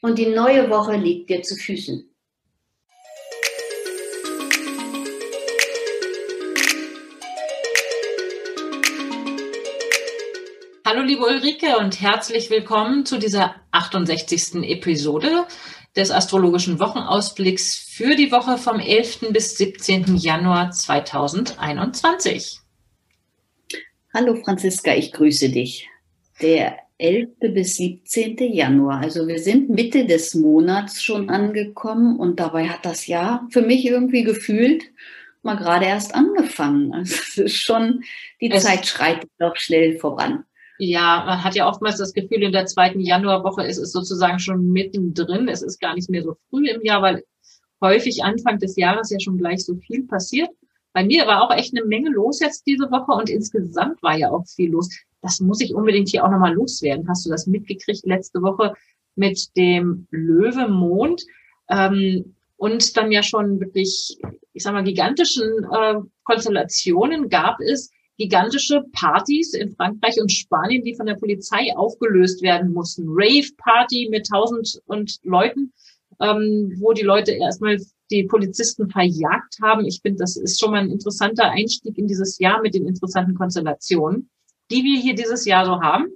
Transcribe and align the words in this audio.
und 0.00 0.18
die 0.18 0.26
neue 0.26 0.70
Woche 0.70 0.96
liegt 0.96 1.30
dir 1.30 1.42
zu 1.42 1.56
Füßen. 1.56 2.06
Hallo 10.86 11.02
liebe 11.02 11.22
Ulrike 11.22 11.78
und 11.78 12.00
herzlich 12.00 12.50
willkommen 12.50 13.06
zu 13.06 13.18
dieser 13.18 13.54
68. 13.70 14.64
Episode 14.64 15.46
des 15.94 16.10
astrologischen 16.10 16.80
Wochenausblicks 16.80 17.76
für 17.76 18.16
die 18.16 18.32
Woche 18.32 18.58
vom 18.58 18.80
11. 18.80 19.30
bis 19.30 19.56
17. 19.56 20.16
Januar 20.16 20.70
2021. 20.72 22.60
Hallo 24.12 24.34
Franziska, 24.42 24.94
ich 24.94 25.12
grüße 25.12 25.50
dich. 25.50 25.89
Der 26.40 26.78
11. 26.98 27.28
bis 27.54 27.76
17. 27.76 28.36
Januar. 28.52 29.00
Also 29.00 29.26
wir 29.26 29.38
sind 29.38 29.70
Mitte 29.70 30.06
des 30.06 30.34
Monats 30.34 31.02
schon 31.02 31.30
angekommen 31.30 32.18
und 32.18 32.38
dabei 32.40 32.68
hat 32.68 32.84
das 32.84 33.06
Jahr 33.06 33.46
für 33.50 33.62
mich 33.62 33.86
irgendwie 33.86 34.22
gefühlt 34.22 34.84
mal 35.42 35.56
gerade 35.56 35.86
erst 35.86 36.14
angefangen. 36.14 36.92
Also 36.94 37.14
es 37.14 37.38
ist 37.38 37.56
schon, 37.56 38.02
die 38.40 38.50
es, 38.50 38.64
Zeit 38.64 38.86
schreitet 38.86 39.30
doch 39.38 39.56
schnell 39.56 39.98
voran. 39.98 40.44
Ja, 40.78 41.24
man 41.26 41.44
hat 41.44 41.54
ja 41.54 41.68
oftmals 41.68 41.98
das 41.98 42.12
Gefühl, 42.12 42.42
in 42.42 42.52
der 42.52 42.66
zweiten 42.66 43.00
Januarwoche 43.00 43.64
ist 43.64 43.78
es 43.78 43.92
sozusagen 43.92 44.38
schon 44.38 44.70
mittendrin. 44.70 45.48
Es 45.48 45.62
ist 45.62 45.80
gar 45.80 45.94
nicht 45.94 46.10
mehr 46.10 46.22
so 46.22 46.36
früh 46.48 46.68
im 46.68 46.82
Jahr, 46.82 47.02
weil 47.02 47.24
häufig 47.82 48.24
Anfang 48.24 48.58
des 48.58 48.76
Jahres 48.76 49.10
ja 49.10 49.20
schon 49.20 49.38
gleich 49.38 49.64
so 49.64 49.76
viel 49.76 50.06
passiert. 50.06 50.50
Bei 50.92 51.04
mir 51.04 51.26
war 51.26 51.42
auch 51.42 51.54
echt 51.54 51.76
eine 51.76 51.86
Menge 51.86 52.10
los 52.10 52.40
jetzt 52.40 52.66
diese 52.66 52.90
Woche 52.90 53.12
und 53.12 53.30
insgesamt 53.30 54.02
war 54.02 54.16
ja 54.16 54.30
auch 54.30 54.44
viel 54.46 54.70
los 54.70 54.88
das 55.22 55.40
muss 55.40 55.60
ich 55.60 55.74
unbedingt 55.74 56.08
hier 56.08 56.24
auch 56.24 56.30
nochmal 56.30 56.54
loswerden. 56.54 57.08
Hast 57.08 57.26
du 57.26 57.30
das 57.30 57.46
mitgekriegt 57.46 58.06
letzte 58.06 58.42
Woche 58.42 58.74
mit 59.14 59.56
dem 59.56 60.06
Löwemond? 60.10 61.22
Ähm, 61.68 62.34
und 62.56 62.96
dann 62.96 63.10
ja 63.10 63.22
schon 63.22 63.60
wirklich, 63.60 64.18
ich 64.52 64.62
sag 64.62 64.72
mal, 64.72 64.84
gigantischen 64.84 65.64
äh, 65.72 65.94
Konstellationen 66.24 67.28
gab 67.28 67.58
es 67.60 67.90
gigantische 68.18 68.84
Partys 68.92 69.54
in 69.54 69.70
Frankreich 69.70 70.20
und 70.20 70.30
Spanien, 70.30 70.84
die 70.84 70.94
von 70.94 71.06
der 71.06 71.14
Polizei 71.14 71.74
aufgelöst 71.74 72.42
werden 72.42 72.72
mussten. 72.72 73.06
Rave-Party 73.08 74.08
mit 74.10 74.26
tausend 74.26 74.78
und 74.84 75.18
Leuten, 75.22 75.72
ähm, 76.20 76.76
wo 76.80 76.92
die 76.92 77.02
Leute 77.02 77.32
erstmal 77.32 77.78
die 78.10 78.24
Polizisten 78.24 78.90
verjagt 78.90 79.56
haben. 79.62 79.86
Ich 79.86 80.00
finde, 80.02 80.18
das 80.18 80.36
ist 80.36 80.60
schon 80.60 80.72
mal 80.72 80.82
ein 80.82 80.90
interessanter 80.90 81.50
Einstieg 81.50 81.96
in 81.96 82.08
dieses 82.08 82.38
Jahr 82.38 82.60
mit 82.60 82.74
den 82.74 82.86
interessanten 82.86 83.34
Konstellationen 83.34 84.28
die 84.70 84.84
wir 84.84 85.00
hier 85.00 85.14
dieses 85.14 85.44
Jahr 85.44 85.66
so 85.66 85.80
haben. 85.80 86.06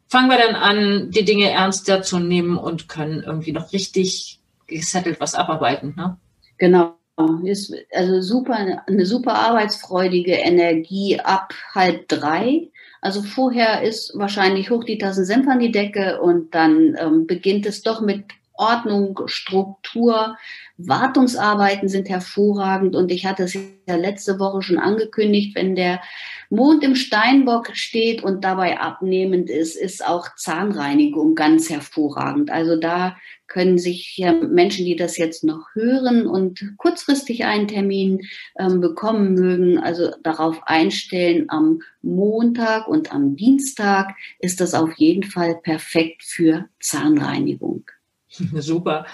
fangen 0.06 0.30
wir 0.30 0.38
dann 0.38 0.54
an, 0.54 1.10
die 1.10 1.24
Dinge 1.24 1.50
ernster 1.50 2.02
zu 2.02 2.18
nehmen 2.18 2.56
und 2.56 2.88
können 2.88 3.22
irgendwie 3.22 3.52
noch 3.52 3.72
richtig 3.72 4.40
gesettelt 4.66 5.20
was 5.20 5.34
abarbeiten. 5.34 5.94
Ne? 5.96 6.16
Genau. 6.56 6.94
Ist 7.42 7.74
also 7.92 8.20
super, 8.20 8.84
eine 8.86 9.04
super 9.04 9.34
arbeitsfreudige 9.34 10.34
Energie 10.34 11.18
ab 11.18 11.52
halb 11.74 12.06
drei. 12.06 12.70
Also 13.00 13.22
vorher 13.22 13.82
ist 13.82 14.12
wahrscheinlich 14.16 14.70
hoch 14.70 14.84
die 14.84 14.98
Tassen 14.98 15.24
Senf 15.24 15.48
an 15.48 15.58
die 15.58 15.72
Decke 15.72 16.20
und 16.20 16.54
dann 16.54 16.96
ähm, 16.98 17.26
beginnt 17.26 17.66
es 17.66 17.82
doch 17.82 18.00
mit 18.00 18.24
Ordnung, 18.58 19.20
Struktur. 19.26 20.36
Wartungsarbeiten 20.76 21.88
sind 21.88 22.08
hervorragend 22.08 22.94
und 22.94 23.10
ich 23.10 23.26
hatte 23.26 23.44
es 23.44 23.54
ja 23.54 23.96
letzte 23.96 24.38
Woche 24.38 24.62
schon 24.62 24.78
angekündigt, 24.78 25.56
wenn 25.56 25.74
der 25.74 26.00
Mond 26.50 26.84
im 26.84 26.94
Steinbock 26.94 27.70
steht 27.74 28.22
und 28.22 28.44
dabei 28.44 28.78
abnehmend 28.80 29.50
ist, 29.50 29.76
ist 29.76 30.06
auch 30.06 30.34
Zahnreinigung 30.36 31.34
ganz 31.34 31.68
hervorragend. 31.68 32.50
Also 32.50 32.76
da 32.76 33.16
können 33.48 33.78
sich 33.78 34.24
Menschen, 34.48 34.84
die 34.84 34.94
das 34.94 35.16
jetzt 35.16 35.42
noch 35.42 35.74
hören 35.74 36.26
und 36.26 36.74
kurzfristig 36.76 37.44
einen 37.44 37.66
Termin 37.66 38.20
ähm, 38.58 38.80
bekommen 38.80 39.34
mögen, 39.34 39.78
also 39.78 40.12
darauf 40.22 40.60
einstellen, 40.64 41.46
am 41.48 41.80
Montag 42.02 42.86
und 42.88 43.12
am 43.12 43.36
Dienstag 43.36 44.14
ist 44.38 44.60
das 44.60 44.74
auf 44.74 44.92
jeden 44.96 45.24
Fall 45.24 45.56
perfekt 45.62 46.22
für 46.22 46.68
Zahnreinigung. 46.78 47.84
Super. 48.54 49.06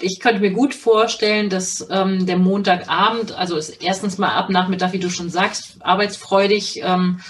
Ich 0.00 0.20
könnte 0.20 0.40
mir 0.40 0.52
gut 0.52 0.74
vorstellen, 0.74 1.48
dass 1.48 1.86
ähm, 1.90 2.26
der 2.26 2.36
Montagabend, 2.36 3.32
also 3.32 3.56
ist 3.56 3.82
erstens 3.82 4.18
mal 4.18 4.32
ab 4.32 4.50
Nachmittag, 4.50 4.92
wie 4.92 4.98
du 4.98 5.10
schon 5.10 5.30
sagst, 5.30 5.76
arbeitsfreudig 5.80 6.82
ähm, 6.82 7.20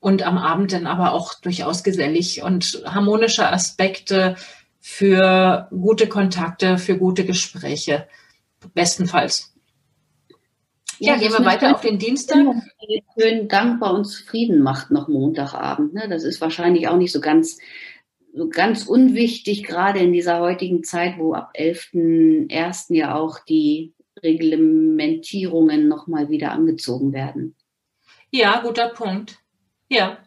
und 0.00 0.22
am 0.22 0.38
Abend 0.38 0.72
dann 0.72 0.86
aber 0.86 1.12
auch 1.12 1.34
durchaus 1.40 1.82
gesellig 1.82 2.42
und 2.42 2.82
harmonische 2.86 3.50
Aspekte 3.50 4.36
für 4.80 5.68
gute 5.70 6.08
Kontakte, 6.08 6.78
für 6.78 6.96
gute 6.96 7.26
Gespräche, 7.26 8.06
bestenfalls. 8.74 9.52
Ja, 10.98 11.14
ja 11.14 11.18
gehen 11.18 11.32
wir 11.32 11.44
weiter 11.44 11.74
auf 11.74 11.80
den 11.80 11.98
Dienstag. 11.98 12.46
Schön 13.18 13.48
dankbar 13.48 13.94
und 13.94 14.04
zufrieden 14.04 14.62
macht 14.62 14.90
noch 14.90 15.08
Montagabend. 15.08 15.94
Ne? 15.94 16.08
Das 16.08 16.24
ist 16.24 16.40
wahrscheinlich 16.40 16.88
auch 16.88 16.96
nicht 16.96 17.12
so 17.12 17.20
ganz, 17.20 17.58
ganz 18.50 18.86
unwichtig, 18.86 19.64
gerade 19.64 20.00
in 20.00 20.12
dieser 20.12 20.40
heutigen 20.40 20.84
Zeit, 20.84 21.18
wo 21.18 21.34
ab 21.34 21.52
11.01. 21.56 22.94
ja 22.94 23.14
auch 23.14 23.38
die 23.44 23.94
Reglementierungen 24.22 25.88
nochmal 25.88 26.28
wieder 26.28 26.52
angezogen 26.52 27.12
werden. 27.12 27.56
Ja, 28.30 28.60
guter 28.60 28.88
Punkt. 28.88 29.38
Ja. 29.88 30.18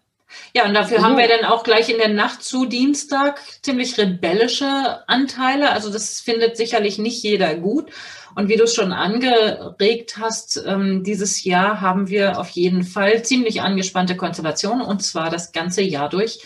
Ja, 0.56 0.66
und 0.66 0.74
dafür 0.74 1.00
mhm. 1.00 1.04
haben 1.04 1.18
wir 1.18 1.28
dann 1.28 1.46
auch 1.46 1.64
gleich 1.64 1.90
in 1.90 1.98
der 1.98 2.08
Nacht 2.08 2.42
zu 2.42 2.66
Dienstag 2.66 3.42
ziemlich 3.62 3.98
rebellische 3.98 5.04
Anteile. 5.08 5.72
Also 5.72 5.92
das 5.92 6.22
findet 6.22 6.56
sicherlich 6.56 6.98
nicht 6.98 7.22
jeder 7.22 7.56
gut. 7.56 7.92
Und 8.36 8.48
wie 8.48 8.56
du 8.56 8.64
es 8.64 8.74
schon 8.74 8.94
angeregt 8.94 10.18
hast, 10.18 10.64
ähm, 10.66 11.04
dieses 11.04 11.44
Jahr 11.44 11.82
haben 11.82 12.08
wir 12.08 12.40
auf 12.40 12.50
jeden 12.50 12.84
Fall 12.84 13.24
ziemlich 13.24 13.62
angespannte 13.62 14.16
Konstellationen 14.16 14.86
und 14.86 15.04
zwar 15.04 15.30
das 15.30 15.52
ganze 15.52 15.82
Jahr 15.82 16.08
durch, 16.08 16.40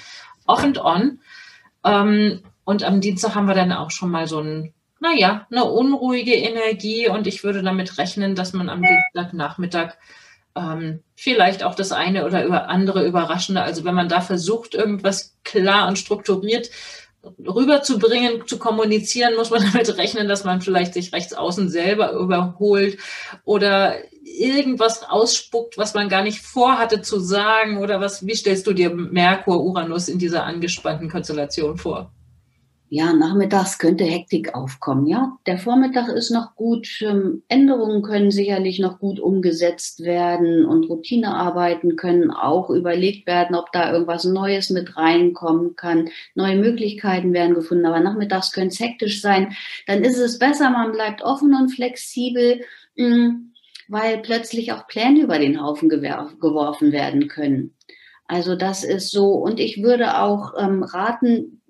off 0.48 0.64
and 0.64 0.80
on. 0.80 1.20
Ähm, 1.86 2.42
und 2.64 2.84
am 2.84 3.00
Dienstag 3.00 3.36
haben 3.36 3.48
wir 3.48 3.56
dann 3.56 3.72
auch 3.72 3.92
schon 3.92 4.10
mal 4.10 4.28
so 4.28 4.40
ein, 4.40 4.74
naja, 5.00 5.48
eine 5.52 5.66
unruhige 5.66 6.34
Energie. 6.34 7.08
Und 7.08 7.28
ich 7.28 7.44
würde 7.44 7.62
damit 7.64 7.98
rechnen, 7.98 8.36
dass 8.36 8.54
man 8.54 8.70
am 8.70 8.82
Dienstagnachmittag 8.82 9.94
ähm, 10.56 11.02
vielleicht 11.16 11.64
auch 11.64 11.76
das 11.76 11.92
eine 11.92 12.26
oder 12.26 12.70
andere 12.70 13.06
Überraschende, 13.06 13.62
also 13.62 13.84
wenn 13.84 13.96
man 13.96 14.10
da 14.10 14.22
versucht, 14.22 14.74
irgendwas 14.74 15.36
klar 15.44 15.88
und 15.88 16.00
strukturiert 16.00 16.70
rüberzubringen, 17.40 18.48
zu 18.48 18.58
kommunizieren, 18.60 19.36
muss 19.36 19.50
man 19.50 19.62
damit 19.72 19.98
rechnen, 19.98 20.28
dass 20.28 20.44
man 20.44 20.62
vielleicht 20.62 20.94
sich 20.94 21.14
rechts 21.14 21.34
außen 21.34 21.70
selber 21.70 22.12
überholt 22.14 22.98
oder 23.44 23.96
irgendwas 24.24 25.04
ausspuckt, 25.04 25.78
was 25.78 25.94
man 25.94 26.10
gar 26.10 26.24
nicht 26.24 26.40
vorhatte 26.40 27.02
zu 27.02 27.20
sagen 27.20 27.78
oder 27.78 28.02
was, 28.02 28.26
wie 28.26 28.36
stellst 28.36 28.66
du 28.68 28.74
dir 28.74 28.90
Merkur, 28.90 29.64
Uranus 29.64 30.08
in 30.08 30.20
dieser 30.20 30.44
angespannten 30.44 31.10
Konstellation 31.10 31.78
vor? 31.78 32.12
Ja, 32.96 33.12
nachmittags 33.12 33.78
könnte 33.78 34.06
Hektik 34.06 34.56
aufkommen. 34.56 35.06
Ja, 35.06 35.38
der 35.48 35.58
Vormittag 35.58 36.08
ist 36.08 36.32
noch 36.32 36.56
gut. 36.56 36.88
Ähm, 37.02 37.44
Änderungen 37.50 38.02
können 38.04 38.32
sicherlich 38.32 38.80
noch 38.80 39.00
gut 39.00 39.20
umgesetzt 39.20 40.06
werden 40.06 40.64
und 40.64 40.90
Routinearbeiten 40.90 41.98
können 41.98 42.32
auch 42.32 42.70
überlegt 42.70 43.28
werden, 43.28 43.54
ob 43.54 43.74
da 43.74 43.92
irgendwas 43.92 44.24
Neues 44.24 44.70
mit 44.70 44.96
reinkommen 44.96 45.76
kann. 45.76 46.08
Neue 46.36 46.56
Möglichkeiten 46.56 47.34
werden 47.34 47.54
gefunden. 47.54 47.86
Aber 47.86 48.00
nachmittags 48.00 48.54
könnte 48.54 48.70
es 48.70 48.80
hektisch 48.80 49.20
sein. 49.20 49.54
Dann 49.88 50.06
ist 50.06 50.18
es 50.18 50.40
besser, 50.40 50.70
man 50.70 50.94
bleibt 50.94 51.22
offen 51.22 51.54
und 51.54 51.72
flexibel, 51.72 52.62
mm, 52.96 53.52
weil 53.90 54.20
plötzlich 54.20 54.72
auch 54.72 54.88
Pläne 54.88 55.20
über 55.20 55.38
den 55.38 55.62
Haufen 55.62 55.90
geworfen 55.90 56.94
werden 56.94 57.28
können. 57.28 57.76
Also 58.26 58.56
das 58.56 58.86
ist 58.86 59.12
so. 59.12 59.34
Und 59.34 59.60
ich 59.60 59.84
würde 59.84 60.18
auch 60.22 60.54
ähm, 60.58 60.82
raten, 60.84 61.62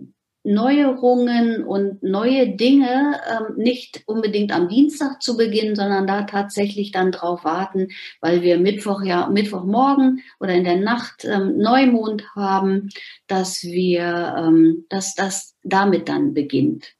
Neuerungen 0.46 1.64
und 1.64 2.04
neue 2.04 2.56
Dinge 2.56 3.20
ähm, 3.30 3.56
nicht 3.58 4.04
unbedingt 4.06 4.52
am 4.52 4.70
Dienstag 4.70 5.22
zu 5.22 5.38
beginnen, 5.38 5.76
sondern 5.76 6.06
da 6.06 6.24
tatsächlich 6.24 6.92
dann 6.92 7.12
drauf 7.12 7.44
warten, 7.44 7.90
weil 8.22 8.42
wir 8.44 8.60
Mittwoch 8.60 9.02
ja 9.04 9.28
Mittwochmorgen 9.28 10.22
oder 10.40 10.54
in 10.54 10.64
der 10.64 10.78
Nacht 10.78 11.26
ähm, 11.26 11.58
Neumond 11.58 12.36
haben, 12.36 12.90
dass 13.28 13.64
wir, 13.64 14.36
ähm, 14.38 14.86
dass 14.90 15.16
das 15.16 15.56
damit 15.64 16.08
dann 16.08 16.34
beginnt. 16.34 16.94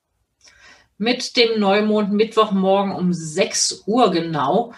Mit 0.98 1.38
dem 1.38 1.60
Neumond 1.60 2.14
Mittwochmorgen 2.14 2.94
um 2.94 3.14
6 3.14 3.84
Uhr 3.86 4.12
genau. 4.12 4.74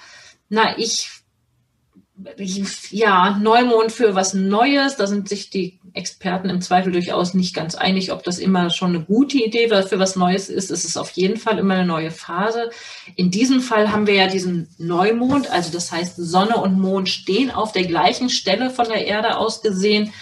Na, 0.50 0.78
ich 0.78 1.17
ja, 2.90 3.38
Neumond 3.40 3.92
für 3.92 4.16
was 4.16 4.34
Neues. 4.34 4.96
Da 4.96 5.08
sind 5.08 5.30
sich 5.30 5.50
die 5.50 5.80
Experten 5.94 6.50
im 6.50 6.62
Zweifel 6.62 6.92
durchaus 6.92 7.34
nicht 7.34 7.56
ganz 7.56 7.75
einig, 7.75 8.12
ob 8.12 8.24
das 8.24 8.40
immer 8.40 8.69
schon 8.69 8.96
eine 8.96 9.04
gute 9.04 9.38
Idee 9.38 9.68
für 9.68 10.00
was 10.00 10.16
Neues 10.16 10.50
ist. 10.50 10.72
Es 10.72 10.86
ist 10.86 10.98
auf 10.98 11.12
jeden 11.12 11.38
Fall 11.38 11.60
immer 11.60 11.75
eine 11.75 11.86
neue 11.86 12.12
Phase. 12.12 12.69
In 13.16 13.31
diesem 13.31 13.62
Fall 13.62 13.92
haben 13.92 14.08
wir 14.08 14.16
ja 14.16 14.28
diesen 14.28 14.69
Neumond, 14.78 15.52
also 15.52 15.72
das 15.72 15.92
heißt 15.92 16.16
Sonne 16.18 16.58
und 16.58 16.80
Mond 16.80 17.10
stehen 17.10 17.52
auf 17.52 17.72
der 17.72 17.86
gleichen 17.86 18.30
Stelle 18.30 18.70
von 18.70 18.88
der 18.88 19.06
Erde 19.06 19.38
aus 19.38 19.62
gesehen. 19.62 20.13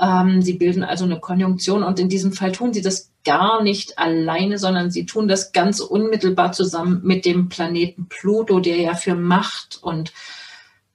Ähm, 0.00 0.42
sie 0.42 0.54
bilden 0.54 0.84
also 0.84 1.04
eine 1.04 1.20
Konjunktion 1.20 1.82
und 1.82 1.98
in 2.00 2.08
diesem 2.08 2.32
Fall 2.32 2.52
tun 2.52 2.72
sie 2.72 2.82
das 2.82 3.10
gar 3.24 3.62
nicht 3.62 3.98
alleine, 3.98 4.58
sondern 4.58 4.90
sie 4.90 5.06
tun 5.06 5.28
das 5.28 5.52
ganz 5.52 5.80
unmittelbar 5.80 6.52
zusammen 6.52 7.00
mit 7.04 7.24
dem 7.24 7.48
Planeten 7.48 8.06
Pluto, 8.08 8.58
der 8.60 8.76
ja 8.76 8.94
für 8.94 9.14
Macht 9.14 9.78
und 9.80 10.12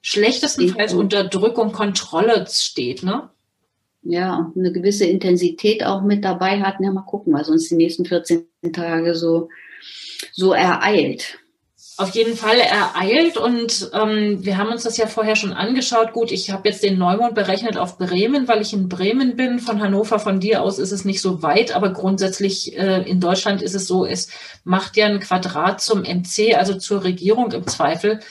schlechtestenfalls 0.07 0.93
Unterdrückung, 0.93 1.73
Kontrolle 1.73 2.45
steht, 2.49 3.03
ne? 3.03 3.29
Ja, 4.03 4.53
eine 4.55 4.71
gewisse 4.71 5.03
Intensität 5.03 5.83
auch 5.83 6.01
mit 6.01 6.23
dabei 6.23 6.61
hat. 6.61 6.75
Ja, 6.79 6.91
mal 6.91 7.01
gucken, 7.01 7.33
was 7.33 7.49
uns 7.49 7.67
die 7.67 7.75
nächsten 7.75 8.05
14 8.05 8.47
Tage 8.71 9.15
so, 9.15 9.49
so 10.31 10.53
ereilt. 10.53 11.39
Auf 11.97 12.11
jeden 12.11 12.37
Fall 12.37 12.57
ereilt 12.57 13.35
und 13.35 13.89
ähm, 13.93 14.45
wir 14.45 14.57
haben 14.57 14.69
uns 14.69 14.83
das 14.83 14.95
ja 14.95 15.07
vorher 15.07 15.35
schon 15.35 15.51
angeschaut. 15.51 16.13
Gut, 16.13 16.31
ich 16.31 16.51
habe 16.51 16.69
jetzt 16.69 16.83
den 16.83 16.97
Neumond 16.97 17.35
berechnet 17.35 17.75
auf 17.75 17.97
Bremen, 17.97 18.47
weil 18.47 18.61
ich 18.61 18.71
in 18.71 18.87
Bremen 18.87 19.35
bin. 19.35 19.59
Von 19.59 19.81
Hannover, 19.81 20.19
von 20.19 20.39
dir 20.39 20.61
aus 20.61 20.79
ist 20.79 20.93
es 20.93 21.03
nicht 21.03 21.21
so 21.21 21.41
weit, 21.41 21.75
aber 21.75 21.91
grundsätzlich 21.91 22.77
äh, 22.77 23.01
in 23.01 23.19
Deutschland 23.19 23.61
ist 23.61 23.75
es 23.75 23.87
so, 23.87 24.05
es 24.05 24.29
macht 24.63 24.95
ja 24.95 25.07
ein 25.07 25.19
Quadrat 25.19 25.81
zum 25.81 26.03
MC, 26.03 26.55
also 26.55 26.75
zur 26.75 27.03
Regierung 27.03 27.51
im 27.51 27.67
Zweifel. 27.67 28.21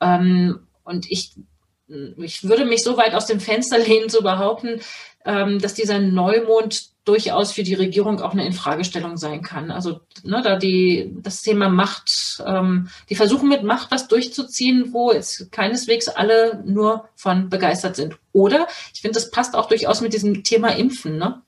Ähm, 0.00 0.60
und 0.88 1.10
ich, 1.10 1.32
ich 2.16 2.48
würde 2.48 2.64
mich 2.64 2.82
so 2.82 2.96
weit 2.96 3.14
aus 3.14 3.26
dem 3.26 3.40
Fenster 3.40 3.78
lehnen 3.86 4.08
zu 4.08 4.22
behaupten, 4.22 4.80
ähm, 5.24 5.58
dass 5.60 5.74
dieser 5.74 5.98
Neumond 5.98 6.88
durchaus 7.04 7.52
für 7.52 7.62
die 7.62 7.74
Regierung 7.74 8.20
auch 8.20 8.32
eine 8.32 8.46
Infragestellung 8.46 9.16
sein 9.16 9.42
kann. 9.42 9.70
Also 9.70 10.00
ne, 10.24 10.42
da 10.42 10.56
die 10.56 11.10
das 11.22 11.42
Thema 11.42 11.70
Macht, 11.70 12.42
ähm, 12.44 12.88
die 13.08 13.14
versuchen 13.14 13.48
mit 13.48 13.62
Macht 13.62 13.90
was 13.90 14.08
durchzuziehen, 14.08 14.92
wo 14.92 15.12
jetzt 15.12 15.50
keineswegs 15.50 16.08
alle 16.08 16.62
nur 16.66 17.08
von 17.14 17.48
begeistert 17.48 17.96
sind. 17.96 18.18
Oder 18.32 18.66
ich 18.92 19.00
finde, 19.00 19.14
das 19.14 19.30
passt 19.30 19.54
auch 19.54 19.68
durchaus 19.68 20.02
mit 20.02 20.12
diesem 20.12 20.44
Thema 20.44 20.68
Impfen. 20.76 21.16
Ne? 21.16 21.40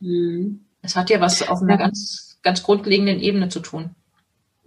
Mhm. 0.00 0.64
Es 0.80 0.96
hat 0.96 1.10
ja 1.10 1.20
was 1.20 1.46
auf 1.46 1.60
einer 1.60 1.76
ganz 1.76 2.26
ganz 2.46 2.62
grundlegenden 2.62 3.20
Ebene 3.20 3.48
zu 3.48 3.60
tun. 3.60 3.90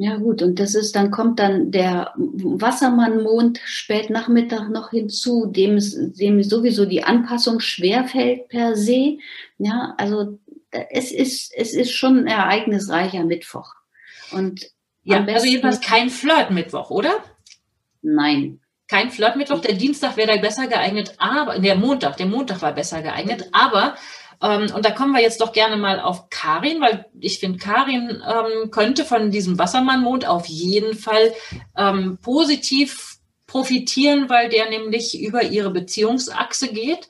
Ja 0.01 0.15
gut, 0.15 0.41
und 0.41 0.59
das 0.61 0.75
ist, 0.75 0.95
dann 0.95 1.11
kommt 1.11 1.39
dann 1.39 1.71
der 1.71 2.13
Wassermannmond 2.15 3.59
spät 3.65 4.09
Nachmittag 4.09 4.69
noch 4.69 4.91
hinzu, 4.91 5.47
dem, 5.47 5.77
dem 5.77 6.41
sowieso 6.41 6.85
die 6.85 7.03
Anpassung 7.03 7.59
schwerfällt 7.59 8.47
per 8.47 8.77
se. 8.77 9.17
Ja, 9.57 9.95
also 9.97 10.39
es 10.71 11.11
ist, 11.11 11.51
es 11.53 11.73
ist 11.73 11.91
schon 11.91 12.19
ein 12.19 12.27
ereignisreicher 12.27 13.25
Mittwoch. 13.25 13.73
Und 14.31 14.71
ja, 15.03 15.21
also 15.25 15.45
jedenfalls 15.45 15.81
kein 15.81 16.09
Flirt-Mittwoch, 16.09 16.91
oder? 16.91 17.21
Nein. 18.01 18.61
Kein 18.87 19.11
Flirt-Mittwoch. 19.11 19.59
Der 19.59 19.75
Dienstag 19.75 20.15
wäre 20.15 20.35
da 20.35 20.41
besser 20.41 20.67
geeignet, 20.67 21.13
aber 21.17 21.59
der 21.59 21.75
Montag, 21.75 22.15
der 22.15 22.27
Montag 22.27 22.61
war 22.61 22.71
besser 22.71 23.01
geeignet, 23.01 23.49
aber 23.51 23.97
ähm, 24.41 24.71
und 24.73 24.85
da 24.85 24.91
kommen 24.91 25.13
wir 25.13 25.21
jetzt 25.21 25.41
doch 25.41 25.51
gerne 25.51 25.75
mal 25.75 25.99
auf 25.99 26.29
Karin, 26.29 26.81
weil 26.81 27.05
ich 27.19 27.39
finde, 27.39 27.59
Karin 27.59 28.21
ähm, 28.25 28.71
könnte 28.71 29.03
von 29.03 29.31
diesem 29.31 29.59
Wassermannmond 29.59 30.25
auf 30.25 30.45
jeden 30.45 30.95
Fall 30.95 31.33
ähm, 31.75 32.17
positiv 32.21 33.17
profitieren, 33.47 34.29
weil 34.29 34.49
der 34.49 34.69
nämlich 34.69 35.19
über 35.19 35.43
ihre 35.43 35.71
Beziehungsachse 35.71 36.69
geht. 36.69 37.09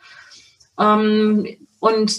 Ähm, 0.80 1.48
und 1.80 2.14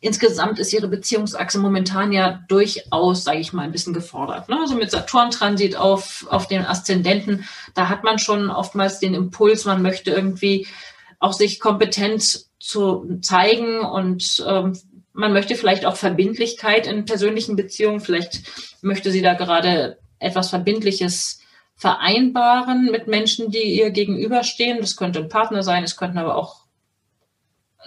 insgesamt 0.00 0.58
ist 0.58 0.72
ihre 0.72 0.88
Beziehungsachse 0.88 1.58
momentan 1.58 2.12
ja 2.12 2.40
durchaus, 2.48 3.22
sage 3.22 3.38
ich 3.38 3.52
mal, 3.52 3.62
ein 3.62 3.72
bisschen 3.72 3.94
gefordert. 3.94 4.48
Ne? 4.48 4.58
Also 4.60 4.74
mit 4.74 4.90
Saturn-Transit 4.90 5.76
auf, 5.76 6.26
auf 6.28 6.48
den 6.48 6.66
Aszendenten, 6.66 7.44
da 7.74 7.88
hat 7.88 8.02
man 8.02 8.18
schon 8.18 8.50
oftmals 8.50 8.98
den 8.98 9.14
Impuls, 9.14 9.64
man 9.64 9.80
möchte 9.80 10.10
irgendwie 10.10 10.66
auch 11.20 11.32
sich 11.32 11.60
kompetent 11.60 12.46
zu 12.64 13.18
zeigen 13.20 13.80
und 13.80 14.42
ähm, 14.48 14.76
man 15.12 15.34
möchte 15.34 15.54
vielleicht 15.54 15.84
auch 15.84 15.96
Verbindlichkeit 15.96 16.86
in 16.86 17.04
persönlichen 17.04 17.56
Beziehungen. 17.56 18.00
Vielleicht 18.00 18.42
möchte 18.80 19.10
sie 19.10 19.20
da 19.20 19.34
gerade 19.34 19.98
etwas 20.18 20.48
Verbindliches 20.48 21.40
vereinbaren 21.76 22.86
mit 22.90 23.06
Menschen, 23.06 23.50
die 23.50 23.78
ihr 23.78 23.90
gegenüberstehen. 23.90 24.78
Das 24.80 24.96
könnte 24.96 25.18
ein 25.20 25.28
Partner 25.28 25.62
sein, 25.62 25.84
es 25.84 25.96
könnten 25.96 26.18
aber 26.18 26.36
auch 26.36 26.64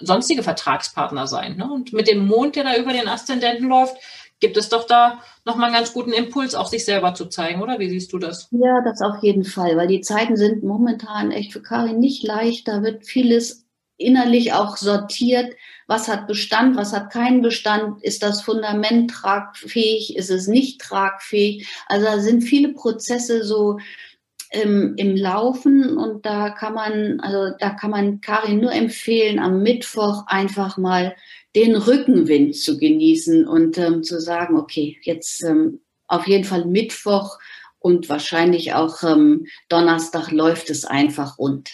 sonstige 0.00 0.44
Vertragspartner 0.44 1.26
sein. 1.26 1.56
Ne? 1.56 1.68
Und 1.70 1.92
mit 1.92 2.08
dem 2.08 2.24
Mond, 2.24 2.54
der 2.54 2.62
da 2.62 2.76
über 2.76 2.92
den 2.92 3.08
Aszendenten 3.08 3.68
läuft, 3.68 3.96
gibt 4.38 4.56
es 4.56 4.68
doch 4.68 4.86
da 4.86 5.20
nochmal 5.44 5.66
einen 5.66 5.74
ganz 5.74 5.92
guten 5.92 6.12
Impuls, 6.12 6.54
auch 6.54 6.68
sich 6.68 6.84
selber 6.84 7.14
zu 7.14 7.26
zeigen, 7.26 7.60
oder? 7.60 7.80
Wie 7.80 7.90
siehst 7.90 8.12
du 8.12 8.18
das? 8.18 8.46
Ja, 8.52 8.80
das 8.84 9.02
auf 9.02 9.20
jeden 9.22 9.42
Fall, 9.42 9.76
weil 9.76 9.88
die 9.88 10.02
Zeiten 10.02 10.36
sind 10.36 10.62
momentan 10.62 11.32
echt 11.32 11.52
für 11.52 11.62
Karin 11.62 11.98
nicht 11.98 12.24
leicht. 12.24 12.68
Da 12.68 12.84
wird 12.84 13.04
vieles 13.04 13.67
innerlich 13.98 14.52
auch 14.52 14.76
sortiert, 14.76 15.54
was 15.86 16.08
hat 16.08 16.26
Bestand, 16.26 16.76
was 16.76 16.92
hat 16.92 17.10
keinen 17.10 17.42
Bestand, 17.42 18.02
ist 18.02 18.22
das 18.22 18.42
Fundament 18.42 19.10
tragfähig, 19.10 20.16
ist 20.16 20.30
es 20.30 20.46
nicht 20.46 20.80
tragfähig. 20.80 21.66
Also 21.86 22.06
da 22.06 22.20
sind 22.20 22.42
viele 22.42 22.72
Prozesse 22.72 23.44
so 23.44 23.78
im, 24.50 24.94
im 24.96 25.16
Laufen 25.16 25.98
und 25.98 26.24
da 26.24 26.50
kann 26.50 26.74
man, 26.74 27.20
also 27.20 27.54
da 27.58 27.70
kann 27.70 27.90
man 27.90 28.20
Karin 28.20 28.60
nur 28.60 28.72
empfehlen, 28.72 29.38
am 29.38 29.62
Mittwoch 29.62 30.24
einfach 30.26 30.78
mal 30.78 31.16
den 31.54 31.76
Rückenwind 31.76 32.56
zu 32.56 32.78
genießen 32.78 33.46
und 33.46 33.78
ähm, 33.78 34.02
zu 34.02 34.20
sagen, 34.20 34.56
okay, 34.56 34.98
jetzt 35.02 35.42
ähm, 35.42 35.80
auf 36.06 36.26
jeden 36.26 36.44
Fall 36.44 36.64
Mittwoch 36.64 37.38
und 37.78 38.08
wahrscheinlich 38.08 38.74
auch 38.74 39.02
ähm, 39.02 39.46
Donnerstag 39.68 40.30
läuft 40.30 40.70
es 40.70 40.84
einfach 40.84 41.38
rund. 41.38 41.70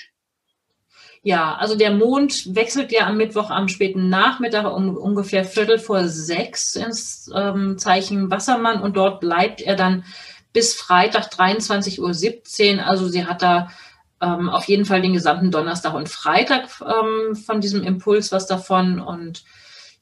Ja, 1.27 1.57
also 1.57 1.75
der 1.75 1.91
Mond 1.91 2.55
wechselt 2.55 2.93
ja 2.93 3.07
am 3.07 3.17
Mittwoch 3.17 3.49
am 3.49 3.69
späten 3.69 4.11
Nachmittag 4.11 4.71
um 4.71 4.95
ungefähr 4.95 5.47
Viertel 5.47 5.79
vor 5.79 6.07
sechs 6.07 6.77
ins 6.77 7.31
ähm, 7.35 7.79
Zeichen 7.79 8.31
Wassermann 8.31 8.83
und 8.83 8.99
dort 8.99 9.21
bleibt 9.21 9.63
er 9.63 9.75
dann 9.75 10.05
bis 10.53 10.75
Freitag 10.75 11.33
23.17 11.33 12.77
Uhr. 12.77 12.87
Also 12.87 13.09
sie 13.09 13.25
hat 13.25 13.41
da 13.41 13.71
ähm, 14.21 14.51
auf 14.51 14.65
jeden 14.67 14.85
Fall 14.85 15.01
den 15.01 15.15
gesamten 15.15 15.51
Donnerstag 15.51 15.95
und 15.95 16.11
Freitag 16.11 16.69
ähm, 16.83 17.35
von 17.35 17.63
diesem 17.63 17.83
Impuls 17.83 18.31
was 18.31 18.47
davon. 18.47 19.01
Und 19.01 19.45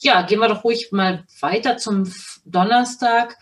ja, 0.01 0.23
gehen 0.23 0.41
wir 0.41 0.49
doch 0.49 0.65
ruhig 0.65 0.91
mal 0.91 1.25
weiter 1.41 1.77
zum 1.77 2.13
Donnerstag. 2.45 3.37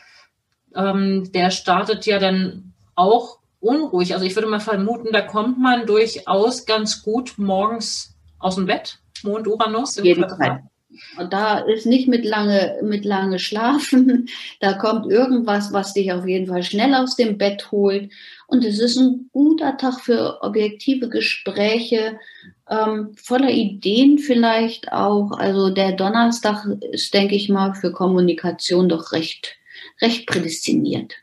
Ähm, 0.75 1.33
der 1.33 1.51
startet 1.51 2.05
ja 2.05 2.19
dann 2.19 2.75
auch 2.95 3.40
unruhig. 3.61 4.15
Also 4.15 4.27
ich 4.27 4.35
würde 4.35 4.49
mal 4.49 4.61
vermuten, 4.61 5.13
da 5.13 5.23
kommt 5.23 5.59
man 5.59 5.87
durchaus 5.87 6.67
ganz 6.67 7.03
gut 7.03 7.35
morgens 7.37 8.15
aus 8.39 8.57
dem 8.57 8.67
Bett. 8.67 8.99
Mond 9.23 9.47
Uranus. 9.47 9.97
Im 9.99 10.29
Fall. 10.29 10.63
Und 11.19 11.33
da 11.33 11.59
ist 11.59 11.87
nicht 11.87 12.09
mit 12.09 12.25
lange, 12.25 12.79
mit 12.83 13.05
lange 13.05 13.39
Schlafen. 13.39 14.29
Da 14.61 14.75
kommt 14.75 15.11
irgendwas, 15.11 15.73
was 15.73 15.95
dich 15.95 16.13
auf 16.13 16.27
jeden 16.27 16.47
Fall 16.47 16.63
schnell 16.63 16.95
aus 16.95 17.17
dem 17.17 17.39
Bett 17.39 17.71
holt. 17.71 18.11
Und 18.47 18.65
es 18.65 18.79
ist 18.79 18.97
ein 18.97 19.31
guter 19.33 19.77
Tag 19.77 20.01
für 20.01 20.43
objektive 20.43 21.09
Gespräche, 21.09 22.19
ähm, 22.69 23.15
voller 23.17 23.51
Ideen 23.51 24.19
vielleicht 24.19 24.93
auch. 24.93 25.31
Also 25.33 25.71
der 25.71 25.93
Donnerstag 25.93 26.67
ist, 26.93 27.15
denke 27.15 27.37
ich 27.37 27.49
mal, 27.49 27.75
für 27.75 27.93
Kommunikation 27.93 28.89
doch 28.89 29.13
recht, 29.13 29.57
recht 30.03 30.27
prädestiniert. 30.27 31.15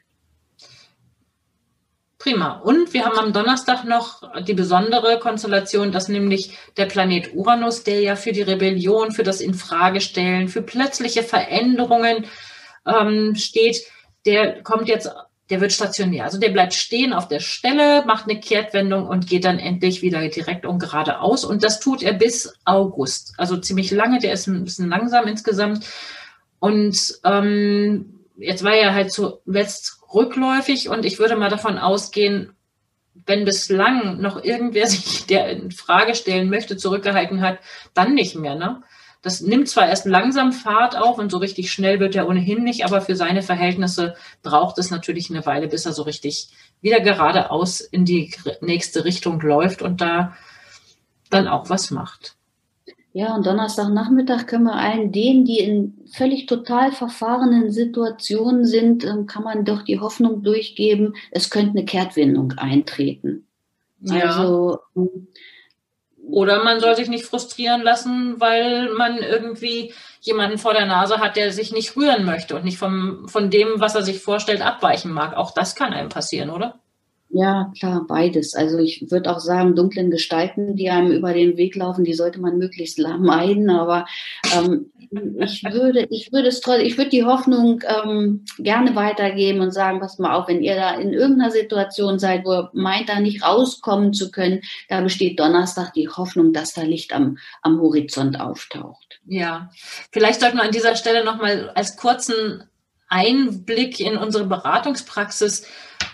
Prima. 2.27 2.59
Und 2.59 2.93
wir 2.93 3.05
haben 3.05 3.17
am 3.17 3.31
Donnerstag 3.31 3.85
noch 3.85 4.21
die 4.43 4.53
besondere 4.53 5.17
Konstellation, 5.17 5.93
dass 5.93 6.09
nämlich 6.09 6.57
der 6.75 6.85
Planet 6.85 7.33
Uranus, 7.33 7.83
der 7.83 8.01
ja 8.01 8.17
für 8.17 8.33
die 8.33 8.41
Rebellion, 8.41 9.13
für 9.13 9.23
das 9.23 9.39
Infragestellen, 9.39 10.49
für 10.49 10.61
plötzliche 10.61 11.23
Veränderungen 11.23 12.25
ähm, 12.85 13.35
steht, 13.35 13.81
der 14.25 14.61
kommt 14.61 14.89
jetzt, 14.89 15.09
der 15.49 15.61
wird 15.61 15.71
stationär. 15.71 16.25
Also 16.25 16.37
der 16.37 16.49
bleibt 16.49 16.73
stehen 16.73 17.13
auf 17.13 17.29
der 17.29 17.39
Stelle, 17.39 18.03
macht 18.05 18.29
eine 18.29 18.41
Kehrtwendung 18.41 19.07
und 19.07 19.29
geht 19.29 19.45
dann 19.45 19.57
endlich 19.57 20.01
wieder 20.01 20.27
direkt 20.27 20.65
und 20.65 20.79
geradeaus. 20.79 21.45
Und 21.45 21.63
das 21.63 21.79
tut 21.79 22.03
er 22.03 22.11
bis 22.11 22.53
August. 22.65 23.35
Also 23.37 23.55
ziemlich 23.55 23.89
lange, 23.91 24.19
der 24.19 24.33
ist 24.33 24.47
ein 24.47 24.65
bisschen 24.65 24.89
langsam 24.89 25.27
insgesamt. 25.27 25.85
Und 26.59 27.19
ähm, 27.23 28.19
jetzt 28.35 28.65
war 28.65 28.73
er 28.73 28.93
halt 28.93 29.13
zuletzt 29.13 29.96
rückläufig 30.13 30.89
und 30.89 31.05
ich 31.05 31.19
würde 31.19 31.35
mal 31.35 31.49
davon 31.49 31.77
ausgehen, 31.77 32.53
wenn 33.25 33.45
bislang 33.45 34.21
noch 34.21 34.43
irgendwer 34.43 34.87
sich, 34.87 35.25
der 35.25 35.49
in 35.49 35.71
Frage 35.71 36.15
stellen 36.15 36.49
möchte, 36.49 36.77
zurückgehalten 36.77 37.41
hat, 37.41 37.59
dann 37.93 38.13
nicht 38.13 38.35
mehr. 38.35 38.55
Ne? 38.55 38.81
Das 39.21 39.41
nimmt 39.41 39.67
zwar 39.67 39.89
erst 39.89 40.05
langsam 40.05 40.53
Fahrt 40.53 40.95
auf 40.95 41.17
und 41.17 41.31
so 41.31 41.37
richtig 41.37 41.71
schnell 41.71 41.99
wird 41.99 42.15
er 42.15 42.27
ohnehin 42.27 42.63
nicht, 42.63 42.85
aber 42.85 43.01
für 43.01 43.15
seine 43.15 43.41
Verhältnisse 43.41 44.15
braucht 44.43 44.77
es 44.77 44.91
natürlich 44.91 45.29
eine 45.29 45.45
Weile, 45.45 45.67
bis 45.67 45.85
er 45.85 45.93
so 45.93 46.03
richtig 46.03 46.49
wieder 46.81 47.01
geradeaus 47.01 47.81
in 47.81 48.05
die 48.05 48.33
nächste 48.61 49.03
Richtung 49.03 49.41
läuft 49.41 49.81
und 49.81 49.99
da 49.99 50.37
dann 51.29 51.47
auch 51.47 51.69
was 51.69 51.91
macht. 51.91 52.36
Ja, 53.17 53.33
und 53.33 53.47
Donnerstagnachmittag 53.47 54.45
können 54.45 54.65
wir 54.65 54.75
allen 54.75 55.11
denen, 55.11 55.43
die 55.43 55.57
in 55.57 56.05
völlig 56.13 56.45
total 56.45 56.91
verfahrenen 56.91 57.71
Situationen 57.71 58.63
sind, 58.63 59.03
ähm, 59.05 59.25
kann 59.25 59.43
man 59.43 59.65
doch 59.65 59.81
die 59.81 59.99
Hoffnung 59.99 60.43
durchgeben, 60.43 61.15
es 61.31 61.49
könnte 61.49 61.71
eine 61.71 61.85
Kehrtwendung 61.85 62.53
eintreten. 62.57 63.47
Ja. 64.01 64.37
Also, 64.37 64.77
ähm, 64.95 65.29
oder 66.29 66.63
man 66.63 66.79
soll 66.79 66.95
sich 66.95 67.09
nicht 67.09 67.25
frustrieren 67.25 67.81
lassen, 67.81 68.39
weil 68.39 68.93
man 68.93 69.17
irgendwie 69.17 69.95
jemanden 70.21 70.59
vor 70.59 70.75
der 70.75 70.85
Nase 70.85 71.17
hat, 71.17 71.37
der 71.37 71.51
sich 71.51 71.71
nicht 71.71 71.97
rühren 71.97 72.23
möchte 72.23 72.55
und 72.55 72.65
nicht 72.65 72.77
vom, 72.77 73.27
von 73.27 73.49
dem, 73.49 73.79
was 73.79 73.95
er 73.95 74.03
sich 74.03 74.21
vorstellt, 74.21 74.61
abweichen 74.61 75.11
mag. 75.11 75.35
Auch 75.35 75.55
das 75.55 75.73
kann 75.73 75.91
einem 75.91 76.09
passieren, 76.09 76.51
oder? 76.51 76.77
Ja, 77.29 77.71
klar, 77.77 78.05
beides. 78.07 78.55
Also 78.55 78.77
ich 78.79 79.11
würde 79.11 79.29
auch 79.29 79.39
sagen, 79.39 79.75
dunklen 79.75 80.11
Gestalten, 80.11 80.75
die 80.75 80.89
einem 80.89 81.11
über 81.11 81.33
den 81.33 81.57
Weg 81.57 81.75
laufen, 81.75 82.05
die 82.05 82.13
sollte 82.13 82.39
man 82.39 82.57
möglichst 82.57 82.99
meiden. 83.19 83.69
Aber 83.69 84.05
ähm, 84.55 84.91
ich 85.39 85.63
würde, 85.63 86.07
ich 86.09 86.31
würde 86.31 86.47
es 86.47 86.61
trotzdem, 86.61 86.85
ich 86.85 86.97
würde 86.97 87.09
die 87.09 87.25
Hoffnung 87.25 87.81
ähm, 87.85 88.45
gerne 88.57 88.95
weitergeben 88.95 89.61
und 89.61 89.71
sagen, 89.71 89.99
pass 89.99 90.19
mal 90.19 90.35
auf, 90.35 90.47
wenn 90.47 90.61
ihr 90.61 90.75
da 90.75 90.95
in 90.95 91.13
irgendeiner 91.13 91.51
Situation 91.51 92.17
seid, 92.19 92.45
wo 92.45 92.53
ihr 92.53 92.69
meint, 92.73 93.09
da 93.09 93.19
nicht 93.19 93.43
rauskommen 93.43 94.13
zu 94.13 94.31
können, 94.31 94.61
da 94.89 95.01
besteht 95.01 95.39
Donnerstag 95.39 95.93
die 95.93 96.09
Hoffnung, 96.09 96.53
dass 96.53 96.73
da 96.73 96.83
Licht 96.83 97.13
am, 97.13 97.37
am 97.61 97.79
Horizont 97.81 98.39
auftaucht. 98.39 99.19
Ja, 99.25 99.69
vielleicht 100.11 100.39
sollten 100.39 100.57
wir 100.57 100.63
an 100.63 100.71
dieser 100.71 100.95
Stelle 100.95 101.25
nochmal 101.25 101.71
als 101.75 101.97
kurzen 101.97 102.63
Einblick 103.07 103.99
in 103.99 104.17
unsere 104.17 104.45
Beratungspraxis 104.45 105.65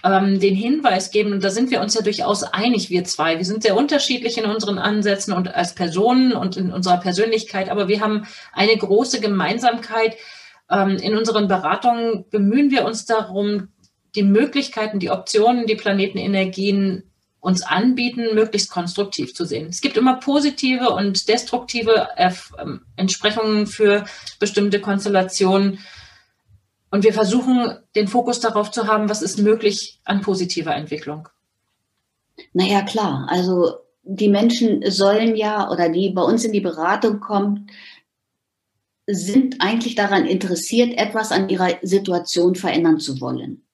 ähm, 0.03 0.39
den 0.39 0.55
Hinweis 0.55 1.11
geben, 1.11 1.31
und 1.31 1.43
da 1.43 1.49
sind 1.49 1.71
wir 1.71 1.81
uns 1.81 1.93
ja 1.93 2.01
durchaus 2.01 2.43
einig, 2.43 2.89
wir 2.89 3.03
zwei. 3.05 3.37
Wir 3.37 3.45
sind 3.45 3.63
sehr 3.63 3.75
unterschiedlich 3.75 4.37
in 4.37 4.45
unseren 4.45 4.77
Ansätzen 4.77 5.33
und 5.33 5.53
als 5.53 5.75
Personen 5.75 6.33
und 6.33 6.57
in 6.57 6.71
unserer 6.71 6.97
Persönlichkeit, 6.97 7.69
aber 7.69 7.87
wir 7.87 8.01
haben 8.01 8.27
eine 8.51 8.75
große 8.75 9.21
Gemeinsamkeit. 9.21 10.15
Ähm, 10.69 10.97
in 10.97 11.17
unseren 11.17 11.47
Beratungen 11.47 12.25
bemühen 12.29 12.71
wir 12.71 12.85
uns 12.85 13.05
darum, 13.05 13.69
die 14.15 14.23
Möglichkeiten, 14.23 14.99
die 14.99 15.09
Optionen, 15.09 15.65
die 15.65 15.75
Planetenenergien 15.75 17.09
uns 17.39 17.61
anbieten, 17.61 18.35
möglichst 18.35 18.71
konstruktiv 18.71 19.35
zu 19.35 19.43
sehen. 19.43 19.67
Es 19.67 19.81
gibt 19.81 19.97
immer 19.97 20.15
positive 20.15 20.91
und 20.91 21.27
destruktive 21.27 22.07
ähm, 22.17 22.81
Entsprechungen 22.95 23.67
für 23.67 24.05
bestimmte 24.39 24.79
Konstellationen. 24.79 25.79
Und 26.93 27.03
wir 27.03 27.11
versuchen, 27.11 27.75
den 27.95 28.07
Fokus 28.07 28.39
darauf 28.39 28.69
zu 28.69 28.85
haben, 28.85 29.09
was 29.09 29.23
ist 29.23 29.39
möglich 29.39 29.99
an 30.03 30.21
positiver 30.21 30.75
Entwicklung. 30.75 31.27
Naja, 32.53 32.83
klar. 32.83 33.25
Also 33.31 33.77
die 34.03 34.29
Menschen 34.29 34.83
sollen 34.91 35.35
ja 35.35 35.71
oder 35.71 35.89
die 35.89 36.11
bei 36.11 36.21
uns 36.21 36.45
in 36.45 36.51
die 36.51 36.61
Beratung 36.61 37.19
kommen, 37.19 37.65
sind 39.07 39.55
eigentlich 39.59 39.95
daran 39.95 40.27
interessiert, 40.27 40.95
etwas 40.99 41.31
an 41.31 41.49
ihrer 41.49 41.79
Situation 41.81 42.53
verändern 42.53 42.99
zu 42.99 43.19
wollen. 43.19 43.65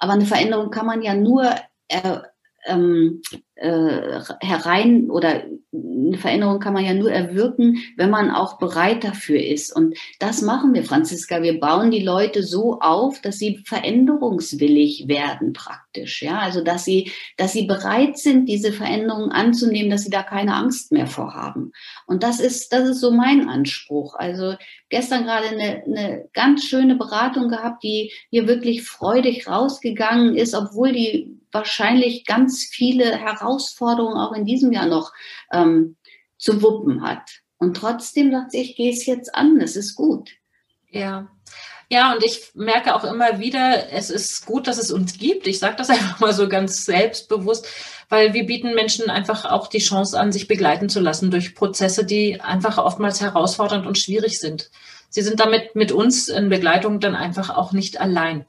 Aber 0.00 0.14
eine 0.14 0.26
Veränderung 0.26 0.72
kann 0.72 0.86
man 0.86 1.02
ja 1.02 1.14
nur 1.14 1.48
äh, 1.86 2.18
ähm, 2.66 3.22
äh, 3.54 4.20
herein 4.40 5.10
oder 5.10 5.44
eine 5.72 6.18
Veränderung 6.18 6.60
kann 6.60 6.74
man 6.74 6.84
ja 6.84 6.94
nur 6.94 7.10
erwirken, 7.10 7.78
wenn 7.96 8.10
man 8.10 8.30
auch 8.30 8.58
bereit 8.58 9.04
dafür 9.04 9.42
ist. 9.42 9.74
Und 9.74 9.96
das 10.20 10.42
machen 10.42 10.74
wir, 10.74 10.84
Franziska. 10.84 11.42
Wir 11.42 11.58
bauen 11.58 11.90
die 11.90 12.02
Leute 12.02 12.42
so 12.42 12.80
auf, 12.80 13.20
dass 13.20 13.38
sie 13.38 13.62
veränderungswillig 13.66 15.08
werden 15.08 15.52
praktisch. 15.52 16.22
Ja, 16.22 16.38
also 16.38 16.62
dass 16.62 16.84
sie, 16.84 17.10
dass 17.36 17.52
sie 17.52 17.66
bereit 17.66 18.18
sind, 18.18 18.46
diese 18.46 18.72
Veränderungen 18.72 19.32
anzunehmen, 19.32 19.90
dass 19.90 20.02
sie 20.02 20.10
da 20.10 20.22
keine 20.22 20.54
Angst 20.54 20.92
mehr 20.92 21.06
vorhaben. 21.06 21.72
Und 22.06 22.22
das 22.22 22.40
ist, 22.40 22.72
das 22.72 22.88
ist 22.88 23.00
so 23.00 23.10
mein 23.10 23.48
Anspruch. 23.48 24.14
Also 24.16 24.54
gestern 24.88 25.24
gerade 25.24 25.48
eine, 25.48 25.82
eine 25.84 26.28
ganz 26.32 26.64
schöne 26.64 26.96
Beratung 26.96 27.48
gehabt, 27.48 27.82
die 27.82 28.12
hier 28.30 28.46
wirklich 28.46 28.84
freudig 28.84 29.48
rausgegangen 29.48 30.36
ist, 30.36 30.54
obwohl 30.54 30.92
die 30.92 31.35
wahrscheinlich 31.56 32.24
ganz 32.24 32.64
viele 32.64 33.16
Herausforderungen 33.16 34.18
auch 34.18 34.32
in 34.32 34.44
diesem 34.44 34.72
Jahr 34.72 34.86
noch 34.86 35.12
ähm, 35.52 35.96
zu 36.38 36.62
wuppen 36.62 37.02
hat. 37.02 37.40
Und 37.58 37.76
trotzdem 37.76 38.30
sagt 38.30 38.52
sie, 38.52 38.60
ich 38.60 38.76
gehe 38.76 38.92
es 38.92 39.06
jetzt 39.06 39.34
an, 39.34 39.60
es 39.60 39.76
ist 39.76 39.94
gut. 39.94 40.30
Ja. 40.90 41.28
Ja, 41.88 42.12
und 42.12 42.24
ich 42.24 42.50
merke 42.54 42.96
auch 42.96 43.04
immer 43.04 43.38
wieder, 43.38 43.92
es 43.92 44.10
ist 44.10 44.44
gut, 44.44 44.66
dass 44.66 44.76
es 44.76 44.90
uns 44.90 45.18
gibt. 45.18 45.46
Ich 45.46 45.60
sage 45.60 45.76
das 45.76 45.88
einfach 45.90 46.20
mal 46.20 46.32
so 46.32 46.48
ganz 46.48 46.84
selbstbewusst, 46.84 47.66
weil 48.08 48.34
wir 48.34 48.44
bieten 48.44 48.74
Menschen 48.74 49.08
einfach 49.08 49.44
auch 49.44 49.68
die 49.68 49.78
Chance 49.78 50.18
an, 50.18 50.32
sich 50.32 50.48
begleiten 50.48 50.88
zu 50.88 51.00
lassen 51.00 51.30
durch 51.30 51.54
Prozesse, 51.54 52.04
die 52.04 52.40
einfach 52.40 52.78
oftmals 52.78 53.20
herausfordernd 53.20 53.86
und 53.86 53.98
schwierig 53.98 54.40
sind. 54.40 54.70
Sie 55.08 55.22
sind 55.22 55.40
damit 55.40 55.76
mit 55.76 55.92
uns 55.92 56.28
in 56.28 56.48
Begleitung 56.48 57.00
dann 57.00 57.14
einfach 57.14 57.50
auch 57.50 57.72
nicht 57.72 58.00
allein 58.00 58.46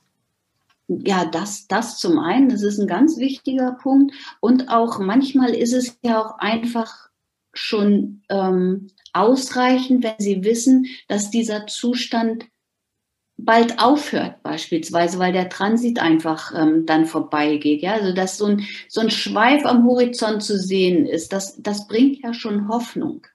ja, 0.87 1.25
das, 1.25 1.67
das 1.67 1.97
zum 1.97 2.17
einen, 2.19 2.49
das 2.49 2.63
ist 2.63 2.79
ein 2.79 2.87
ganz 2.87 3.17
wichtiger 3.17 3.73
Punkt. 3.73 4.13
Und 4.39 4.69
auch 4.69 4.99
manchmal 4.99 5.53
ist 5.53 5.73
es 5.73 5.97
ja 6.01 6.21
auch 6.21 6.39
einfach 6.39 7.09
schon 7.53 8.23
ähm, 8.29 8.87
ausreichend, 9.13 10.03
wenn 10.03 10.15
Sie 10.19 10.43
wissen, 10.43 10.85
dass 11.07 11.29
dieser 11.29 11.67
Zustand 11.67 12.45
bald 13.37 13.79
aufhört 13.79 14.41
beispielsweise, 14.41 15.19
weil 15.19 15.33
der 15.33 15.49
Transit 15.49 15.99
einfach 15.99 16.53
ähm, 16.55 16.85
dann 16.85 17.05
vorbeigeht. 17.05 17.81
Ja, 17.81 17.93
also 17.93 18.13
dass 18.13 18.37
so 18.37 18.45
ein, 18.45 18.65
so 18.87 19.01
ein 19.01 19.11
Schweif 19.11 19.65
am 19.65 19.85
Horizont 19.85 20.41
zu 20.43 20.57
sehen 20.57 21.05
ist, 21.05 21.33
das, 21.33 21.61
das 21.61 21.87
bringt 21.87 22.23
ja 22.23 22.33
schon 22.33 22.67
Hoffnung. 22.67 23.27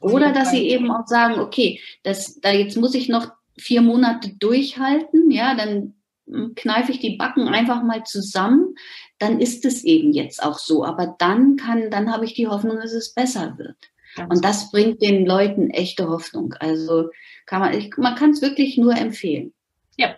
Oder 0.00 0.32
dass 0.32 0.52
sie 0.52 0.68
eben 0.68 0.92
auch 0.92 1.08
sagen, 1.08 1.40
okay, 1.40 1.80
das, 2.04 2.40
da 2.40 2.52
jetzt 2.52 2.76
muss 2.76 2.94
ich 2.94 3.08
noch 3.08 3.32
vier 3.58 3.82
Monate 3.82 4.30
durchhalten, 4.38 5.30
ja, 5.32 5.56
dann 5.56 5.94
kneife 6.54 6.92
ich 6.92 7.00
die 7.00 7.16
Backen 7.16 7.48
einfach 7.48 7.82
mal 7.82 8.04
zusammen, 8.04 8.74
dann 9.18 9.40
ist 9.40 9.64
es 9.64 9.84
eben 9.84 10.12
jetzt 10.12 10.42
auch 10.42 10.58
so. 10.58 10.84
Aber 10.84 11.16
dann 11.18 11.56
kann, 11.56 11.90
dann 11.90 12.12
habe 12.12 12.24
ich 12.24 12.34
die 12.34 12.48
Hoffnung, 12.48 12.76
dass 12.76 12.92
es 12.92 13.14
besser 13.14 13.56
wird. 13.58 13.76
Ganz 14.16 14.34
und 14.34 14.44
das 14.44 14.70
bringt 14.70 15.02
den 15.02 15.26
Leuten 15.26 15.70
echte 15.70 16.08
Hoffnung. 16.08 16.54
Also 16.60 17.10
kann 17.46 17.60
man, 17.60 17.74
ich, 17.74 17.96
man 17.96 18.14
kann 18.14 18.30
es 18.30 18.42
wirklich 18.42 18.76
nur 18.76 18.96
empfehlen. 18.96 19.52
Ja. 19.96 20.16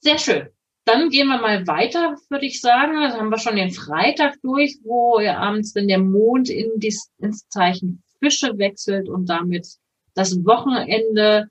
Sehr 0.00 0.18
schön. 0.18 0.48
Dann 0.84 1.10
gehen 1.10 1.28
wir 1.28 1.38
mal 1.38 1.66
weiter, 1.66 2.16
würde 2.30 2.46
ich 2.46 2.60
sagen. 2.60 2.96
Also 2.96 3.18
haben 3.18 3.30
wir 3.30 3.38
schon 3.38 3.56
den 3.56 3.70
Freitag 3.70 4.40
durch, 4.42 4.78
wo 4.82 5.20
ja 5.20 5.38
abends, 5.38 5.74
wenn 5.74 5.88
der 5.88 5.98
Mond 5.98 6.48
in 6.48 6.70
dies, 6.76 7.10
ins 7.18 7.48
Zeichen 7.48 8.02
Fische 8.18 8.58
wechselt 8.58 9.08
und 9.08 9.28
damit 9.28 9.66
das 10.14 10.44
Wochenende 10.44 11.48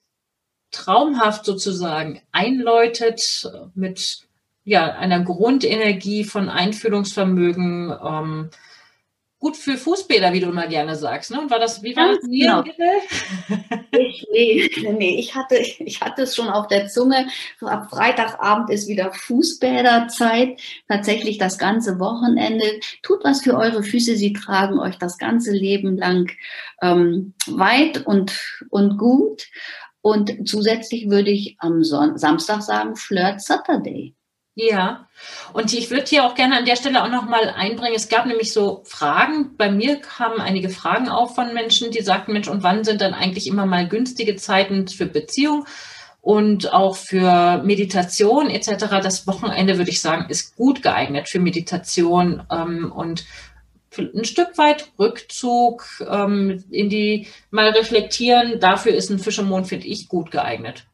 traumhaft 0.71 1.45
sozusagen 1.45 2.21
einläutet 2.31 3.49
mit 3.75 4.27
ja 4.63 4.93
einer 4.93 5.21
Grundenergie 5.21 6.23
von 6.23 6.49
Einfühlungsvermögen, 6.49 7.93
ähm, 8.03 8.49
gut 9.39 9.55
für 9.55 9.77
Fußbäder, 9.77 10.33
wie 10.33 10.41
du 10.41 10.49
immer 10.49 10.67
gerne 10.67 10.95
sagst. 10.95 11.31
Ne? 11.31 11.39
Und 11.39 11.49
war 11.49 11.59
das, 11.59 11.81
wie 11.81 11.95
war 11.95 12.09
das 12.09 12.19
genau. 12.21 12.63
ich, 13.91 14.27
nee, 14.31 14.69
nee, 14.97 15.15
ich 15.17 15.33
hatte, 15.33 15.55
ich 15.57 16.01
hatte 16.01 16.23
es 16.23 16.35
schon 16.35 16.49
auf 16.49 16.67
der 16.67 16.87
Zunge. 16.87 17.27
Ab 17.61 17.89
Freitagabend 17.89 18.69
ist 18.69 18.87
wieder 18.87 19.11
Fußbäderzeit. 19.13 20.59
Tatsächlich 20.87 21.37
das 21.37 21.57
ganze 21.57 21.99
Wochenende. 21.99 22.65
Tut 23.01 23.23
was 23.23 23.41
für 23.41 23.55
eure 23.55 23.81
Füße. 23.81 24.17
Sie 24.17 24.33
tragen 24.33 24.77
euch 24.77 24.97
das 24.97 25.17
ganze 25.17 25.51
Leben 25.51 25.97
lang 25.97 26.29
ähm, 26.81 27.33
weit 27.47 28.05
und, 28.05 28.37
und 28.69 28.97
gut. 28.97 29.47
Und 30.01 30.47
zusätzlich 30.47 31.09
würde 31.09 31.31
ich 31.31 31.57
am 31.59 31.83
Son 31.83 32.17
Samstag 32.17 32.61
sagen, 32.61 32.95
Flirt 32.95 33.41
Saturday. 33.41 34.15
Ja, 34.55 35.07
und 35.53 35.73
ich 35.73 35.89
würde 35.89 36.05
hier 36.05 36.25
auch 36.25 36.35
gerne 36.35 36.57
an 36.57 36.65
der 36.65 36.75
Stelle 36.75 37.01
auch 37.01 37.09
nochmal 37.09 37.49
einbringen. 37.55 37.95
Es 37.95 38.09
gab 38.09 38.25
nämlich 38.25 38.51
so 38.51 38.83
Fragen. 38.85 39.55
Bei 39.55 39.71
mir 39.71 40.01
kamen 40.01 40.41
einige 40.41 40.69
Fragen 40.69 41.07
auf 41.07 41.33
von 41.33 41.53
Menschen, 41.53 41.91
die 41.91 42.01
sagten, 42.01 42.33
Mensch, 42.33 42.49
und 42.49 42.61
wann 42.61 42.83
sind 42.83 42.99
dann 42.99 43.13
eigentlich 43.13 43.47
immer 43.47 43.65
mal 43.65 43.87
günstige 43.87 44.35
Zeiten 44.35 44.89
für 44.89 45.05
Beziehung 45.05 45.65
und 46.21 46.73
auch 46.73 46.97
für 46.97 47.61
Meditation 47.63 48.49
etc. 48.49 48.87
Das 49.01 49.27
Wochenende, 49.27 49.77
würde 49.77 49.91
ich 49.91 50.01
sagen, 50.01 50.29
ist 50.29 50.57
gut 50.57 50.83
geeignet 50.83 51.29
für 51.29 51.39
Meditation 51.39 52.43
ähm, 52.51 52.91
und 52.91 53.23
ein 53.99 54.25
Stück 54.25 54.57
weit 54.57 54.91
Rückzug 54.97 55.85
ähm, 56.09 56.63
in 56.69 56.89
die 56.89 57.27
mal 57.51 57.69
reflektieren. 57.69 58.59
Dafür 58.59 58.93
ist 58.93 59.09
ein 59.09 59.19
Fischemond, 59.19 59.67
finde 59.67 59.87
ich, 59.87 60.07
gut 60.07 60.31
geeignet. 60.31 60.85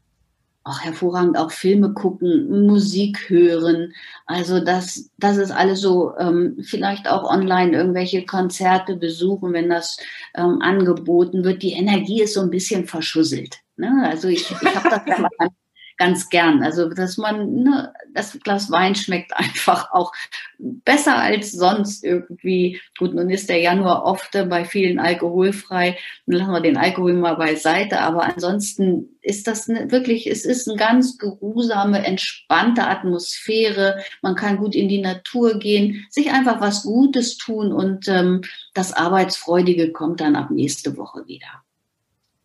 Auch 0.64 0.80
hervorragend 0.82 1.38
auch 1.38 1.52
Filme 1.52 1.94
gucken, 1.94 2.66
Musik 2.66 3.30
hören. 3.30 3.94
Also 4.26 4.60
das, 4.60 5.12
das 5.18 5.38
ist 5.38 5.52
alles 5.52 5.80
so, 5.80 6.18
ähm, 6.18 6.58
vielleicht 6.64 7.08
auch 7.08 7.30
online 7.30 7.78
irgendwelche 7.78 8.26
Konzerte 8.26 8.96
besuchen, 8.96 9.54
wenn 9.54 9.70
das 9.70 9.98
ähm, 10.34 10.62
angeboten 10.62 11.44
wird. 11.44 11.62
Die 11.62 11.74
Energie 11.74 12.24
ist 12.24 12.34
so 12.34 12.42
ein 12.42 12.50
bisschen 12.50 12.88
verschusselt. 12.88 13.60
Ne? 13.78 13.92
Also 14.10 14.28
ich, 14.28 14.50
ich 14.50 14.76
habe 14.76 14.90
das 14.90 15.02
ja 15.06 15.30
ganz 15.98 16.30
gern. 16.30 16.64
Also, 16.64 16.90
dass 16.90 17.18
man, 17.18 17.64
ne, 17.64 17.94
das 18.14 18.40
Glas 18.40 18.72
Wein 18.72 18.96
schmeckt 18.96 19.34
einfach 19.36 19.92
auch 19.92 20.12
besser 20.58 21.18
als 21.18 21.52
sonst 21.52 22.04
irgendwie. 22.04 22.82
Gut, 22.98 23.14
nun 23.14 23.30
ist 23.30 23.50
der 23.50 23.60
Januar 23.60 24.04
oft 24.06 24.32
bei 24.32 24.66
vielen 24.66 25.00
alkoholfrei. 25.00 25.98
Dann 26.26 26.38
lassen 26.38 26.52
wir 26.52 26.62
den 26.62 26.78
Alkohol 26.78 27.14
mal 27.14 27.36
beiseite. 27.36 28.00
Aber 28.02 28.24
ansonsten 28.24 29.18
ist 29.22 29.48
das 29.48 29.68
ne, 29.68 29.92
wirklich, 29.92 30.28
es 30.28 30.46
ist 30.46 30.68
eine 30.68 30.78
ganz 30.78 31.18
geruhsame, 31.18 32.06
entspannte 32.06 32.88
Atmosphäre. 32.88 34.04
Man 34.22 34.36
kann 34.36 34.58
gut 34.58 34.76
in 34.76 34.88
die 34.88 35.02
Natur 35.02 35.60
gehen, 35.60 36.06
sich 36.10 36.32
einfach 36.32 36.62
was 36.62 36.84
Gutes 36.84 37.38
tun 37.38 37.72
und 37.72 38.08
ähm, 38.08 38.42
das 38.74 38.94
Arbeitsfreudige 38.94 39.92
kommt 39.92 40.22
dann 40.22 40.36
ab 40.36 40.52
nächste 40.52 40.96
Woche 40.98 41.28
wieder. 41.28 41.64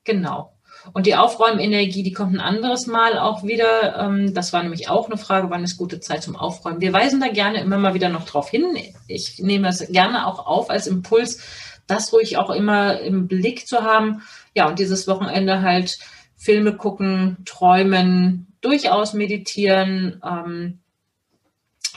Genau. 0.05 0.53
Und 0.93 1.07
die 1.07 1.15
Aufräumenergie, 1.15 2.03
die 2.03 2.13
kommt 2.13 2.35
ein 2.35 2.41
anderes 2.41 2.87
Mal 2.87 3.19
auch 3.19 3.45
wieder. 3.45 3.99
Ähm, 3.99 4.35
das 4.35 4.53
war 4.53 4.63
nämlich 4.63 4.89
auch 4.89 5.07
eine 5.07 5.19
Frage, 5.19 5.51
wann 5.51 5.65
ist 5.65 5.77
gute 5.77 6.01
Zeit 6.01 6.23
zum 6.23 6.37
Aufräumen. 6.37 6.81
Wir 6.81 6.93
weisen 6.93 7.21
da 7.21 7.29
gerne 7.29 7.61
immer 7.61 7.79
mal 7.79 7.95
wieder 7.95 8.09
noch 8.09 8.25
drauf 8.25 8.51
hin. 8.51 8.77
Ich 9.07 9.39
nehme 9.39 9.69
es 9.69 9.87
gerne 9.89 10.27
auch 10.27 10.47
auf 10.47 10.71
als 10.71 10.87
Impuls, 10.87 11.43
das 11.87 12.13
ruhig 12.13 12.37
auch 12.37 12.51
immer 12.51 13.01
im 13.01 13.29
Blick 13.29 13.67
zu 13.67 13.83
haben. 13.83 14.23
Ja, 14.55 14.69
und 14.69 14.79
dieses 14.79 15.07
Wochenende 15.07 15.63
halt 15.63 15.99
Filme 16.37 16.77
gucken, 16.77 17.39
träumen, 17.45 18.47
durchaus 18.61 19.13
meditieren, 19.13 20.21
ähm, 20.25 20.81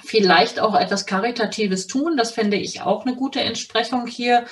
vielleicht 0.03 0.59
auch 0.59 0.75
etwas 0.75 1.05
Karitatives 1.05 1.87
tun. 1.87 2.17
Das 2.17 2.31
fände 2.31 2.57
ich 2.57 2.81
auch 2.81 3.05
eine 3.05 3.15
gute 3.15 3.41
Entsprechung 3.41 4.07
hier 4.07 4.45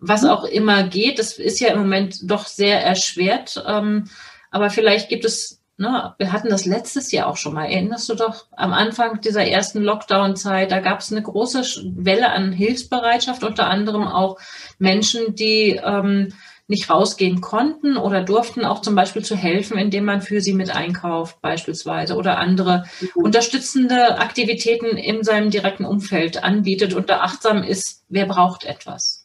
was 0.00 0.24
auch 0.24 0.44
immer 0.44 0.82
geht. 0.84 1.18
Das 1.18 1.38
ist 1.38 1.60
ja 1.60 1.68
im 1.68 1.78
Moment 1.78 2.18
doch 2.22 2.46
sehr 2.46 2.82
erschwert. 2.82 3.62
Ähm, 3.66 4.08
aber 4.50 4.70
vielleicht 4.70 5.08
gibt 5.08 5.24
es, 5.24 5.60
ne, 5.76 6.14
wir 6.18 6.32
hatten 6.32 6.48
das 6.48 6.64
letztes 6.64 7.12
Jahr 7.12 7.28
auch 7.28 7.36
schon 7.36 7.54
mal. 7.54 7.66
Erinnerst 7.66 8.08
du 8.08 8.14
doch 8.14 8.46
am 8.56 8.72
Anfang 8.72 9.20
dieser 9.20 9.46
ersten 9.46 9.82
Lockdown-Zeit, 9.82 10.72
da 10.72 10.80
gab 10.80 11.00
es 11.00 11.12
eine 11.12 11.22
große 11.22 11.62
Welle 11.96 12.30
an 12.30 12.52
Hilfsbereitschaft, 12.52 13.44
unter 13.44 13.68
anderem 13.68 14.06
auch 14.06 14.38
Menschen, 14.78 15.34
die 15.34 15.80
ähm, 15.82 16.32
nicht 16.70 16.88
rausgehen 16.88 17.40
konnten 17.40 17.96
oder 17.96 18.22
durften 18.22 18.64
auch 18.64 18.80
zum 18.80 18.94
Beispiel 18.94 19.24
zu 19.24 19.36
helfen, 19.36 19.76
indem 19.76 20.04
man 20.04 20.22
für 20.22 20.40
sie 20.40 20.54
mit 20.54 20.74
einkauft 20.74 21.42
beispielsweise 21.42 22.14
oder 22.14 22.38
andere 22.38 22.84
mhm. 23.00 23.24
unterstützende 23.24 24.18
Aktivitäten 24.18 24.96
in 24.96 25.24
seinem 25.24 25.50
direkten 25.50 25.84
Umfeld 25.84 26.44
anbietet 26.44 26.94
und 26.94 27.10
da 27.10 27.20
achtsam 27.20 27.64
ist, 27.64 28.04
wer 28.08 28.26
braucht 28.26 28.64
etwas. 28.64 29.19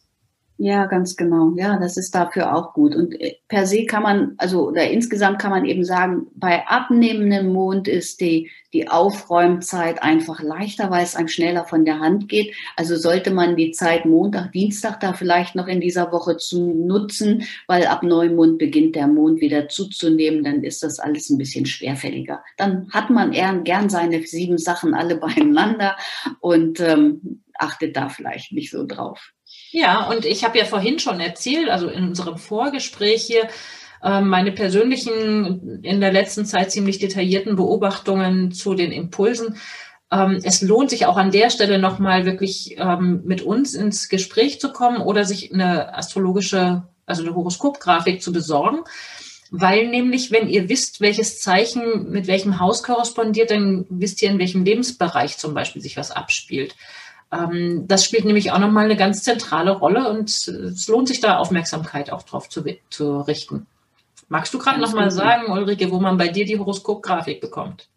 Ja, 0.58 0.86
ganz 0.86 1.16
genau. 1.16 1.52
Ja, 1.56 1.78
das 1.78 1.98
ist 1.98 2.14
dafür 2.14 2.56
auch 2.56 2.72
gut. 2.72 2.94
Und 2.96 3.20
äh, 3.20 3.34
per 3.46 3.66
se 3.66 3.84
kann 3.84 4.02
man, 4.02 4.34
also 4.38 4.68
oder 4.68 4.88
insgesamt 4.88 5.38
kann 5.38 5.50
man 5.50 5.66
eben 5.66 5.84
sagen, 5.84 6.28
bei 6.34 6.66
abnehmendem 6.66 7.52
Mond 7.52 7.88
ist 7.88 8.22
die, 8.22 8.50
die 8.72 8.88
Aufräumzeit 8.88 10.02
einfach 10.02 10.40
leichter, 10.40 10.90
weil 10.90 11.04
es 11.04 11.14
einem 11.14 11.28
schneller 11.28 11.66
von 11.66 11.84
der 11.84 11.98
Hand 11.98 12.30
geht. 12.30 12.54
Also 12.74 12.96
sollte 12.96 13.32
man 13.32 13.56
die 13.56 13.72
Zeit 13.72 14.06
Montag, 14.06 14.52
Dienstag 14.52 14.98
da 15.00 15.12
vielleicht 15.12 15.56
noch 15.56 15.66
in 15.66 15.82
dieser 15.82 16.10
Woche 16.10 16.38
zu 16.38 16.72
nutzen, 16.72 17.44
weil 17.66 17.86
ab 17.86 18.02
Neumond 18.02 18.56
beginnt 18.56 18.96
der 18.96 19.08
Mond 19.08 19.42
wieder 19.42 19.68
zuzunehmen, 19.68 20.42
dann 20.42 20.64
ist 20.64 20.82
das 20.82 20.98
alles 20.98 21.28
ein 21.28 21.36
bisschen 21.36 21.66
schwerfälliger. 21.66 22.42
Dann 22.56 22.88
hat 22.92 23.10
man 23.10 23.34
eher 23.34 23.54
gern 23.58 23.90
seine 23.90 24.22
sieben 24.22 24.56
Sachen 24.56 24.94
alle 24.94 25.16
beieinander 25.16 25.96
und 26.40 26.80
ähm, 26.80 27.42
achtet 27.58 27.94
da 27.94 28.08
vielleicht 28.08 28.52
nicht 28.52 28.70
so 28.70 28.86
drauf. 28.86 29.34
Ja, 29.78 30.08
und 30.08 30.24
ich 30.24 30.42
habe 30.42 30.56
ja 30.56 30.64
vorhin 30.64 30.98
schon 30.98 31.20
erzählt, 31.20 31.68
also 31.68 31.88
in 31.88 32.08
unserem 32.08 32.38
Vorgespräch 32.38 33.22
hier, 33.26 33.46
ähm, 34.02 34.26
meine 34.26 34.50
persönlichen, 34.50 35.82
in 35.82 36.00
der 36.00 36.14
letzten 36.14 36.46
Zeit 36.46 36.72
ziemlich 36.72 36.98
detaillierten 36.98 37.56
Beobachtungen 37.56 38.52
zu 38.52 38.72
den 38.72 38.90
Impulsen. 38.90 39.58
Ähm, 40.10 40.40
es 40.42 40.62
lohnt 40.62 40.88
sich 40.88 41.04
auch 41.04 41.18
an 41.18 41.30
der 41.30 41.50
Stelle 41.50 41.78
nochmal 41.78 42.24
wirklich 42.24 42.76
ähm, 42.78 43.20
mit 43.26 43.42
uns 43.42 43.74
ins 43.74 44.08
Gespräch 44.08 44.60
zu 44.60 44.72
kommen 44.72 45.02
oder 45.02 45.26
sich 45.26 45.52
eine 45.52 45.94
astrologische, 45.94 46.84
also 47.04 47.22
eine 47.22 47.34
Horoskopgrafik 47.34 48.22
zu 48.22 48.32
besorgen. 48.32 48.78
Weil 49.50 49.88
nämlich, 49.88 50.30
wenn 50.30 50.48
ihr 50.48 50.70
wisst, 50.70 51.02
welches 51.02 51.40
Zeichen 51.40 52.10
mit 52.10 52.28
welchem 52.28 52.60
Haus 52.60 52.82
korrespondiert, 52.82 53.50
dann 53.50 53.84
wisst 53.90 54.22
ihr, 54.22 54.30
in 54.30 54.38
welchem 54.38 54.64
Lebensbereich 54.64 55.36
zum 55.36 55.52
Beispiel 55.52 55.82
sich 55.82 55.98
was 55.98 56.10
abspielt. 56.10 56.74
Ähm, 57.32 57.86
das 57.88 58.04
spielt 58.04 58.24
nämlich 58.24 58.52
auch 58.52 58.58
nochmal 58.58 58.84
eine 58.84 58.96
ganz 58.96 59.22
zentrale 59.22 59.72
Rolle 59.72 60.10
und 60.10 60.30
es 60.30 60.88
lohnt 60.88 61.08
sich 61.08 61.20
da 61.20 61.38
Aufmerksamkeit 61.38 62.10
auch 62.10 62.22
drauf 62.22 62.48
zu, 62.48 62.64
zu 62.90 63.20
richten. 63.20 63.66
Magst 64.28 64.52
du 64.54 64.58
gerade 64.58 64.80
nochmal 64.80 65.10
sagen, 65.10 65.52
Ulrike, 65.52 65.90
wo 65.90 66.00
man 66.00 66.16
bei 66.16 66.28
dir 66.28 66.44
die 66.44 66.58
Horoskopgrafik 66.58 67.40
bekommt? 67.40 67.88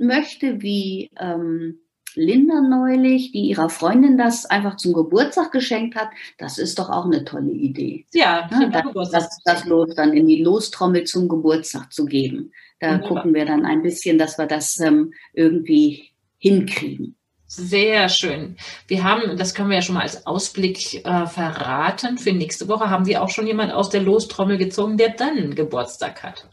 möchte, 0.00 0.60
wie 0.60 1.10
ähm, 1.18 1.78
Linda 2.14 2.60
neulich, 2.60 3.32
die 3.32 3.48
ihrer 3.48 3.70
Freundin 3.70 4.18
das 4.18 4.46
einfach 4.46 4.76
zum 4.76 4.92
Geburtstag 4.92 5.52
geschenkt 5.52 5.96
hat, 5.96 6.08
das 6.38 6.58
ist 6.58 6.78
doch 6.78 6.90
auch 6.90 7.06
eine 7.06 7.24
tolle 7.24 7.52
Idee. 7.52 8.04
Ja, 8.12 8.50
ja 8.50 8.68
das, 8.68 9.10
das, 9.10 9.42
das 9.44 9.64
Los 9.64 9.94
dann 9.94 10.12
in 10.12 10.26
die 10.26 10.42
Lostrommel 10.42 11.04
zum 11.04 11.28
Geburtstag 11.28 11.92
zu 11.92 12.04
geben. 12.04 12.52
Da 12.80 12.94
Wunderbar. 12.94 13.08
gucken 13.08 13.34
wir 13.34 13.46
dann 13.46 13.64
ein 13.64 13.82
bisschen, 13.82 14.18
dass 14.18 14.38
wir 14.38 14.46
das 14.46 14.78
ähm, 14.80 15.14
irgendwie 15.32 16.10
hinkriegen. 16.38 17.16
Sehr 17.56 18.08
schön. 18.08 18.56
Wir 18.88 19.04
haben, 19.04 19.36
das 19.36 19.54
können 19.54 19.68
wir 19.68 19.76
ja 19.76 19.82
schon 19.82 19.94
mal 19.94 20.02
als 20.02 20.26
Ausblick 20.26 21.04
äh, 21.04 21.26
verraten. 21.26 22.18
Für 22.18 22.32
nächste 22.32 22.66
Woche 22.66 22.90
haben 22.90 23.06
wir 23.06 23.22
auch 23.22 23.30
schon 23.30 23.46
jemand 23.46 23.72
aus 23.72 23.90
der 23.90 24.00
Lostrommel 24.00 24.58
gezogen, 24.58 24.96
der 24.96 25.10
dann 25.10 25.54
Geburtstag 25.54 26.24
hat. 26.24 26.48